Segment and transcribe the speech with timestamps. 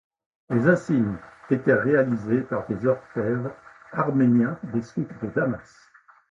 [0.49, 1.19] Les insignes
[1.51, 3.51] étant réalisés par des orfèvres
[3.91, 5.91] arméniens des souks de Damas.